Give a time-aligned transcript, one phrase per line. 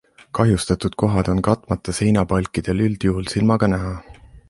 [0.37, 3.97] Kahjustatud kohad on katmata seinapalkidel üldjuhul silmaga näha.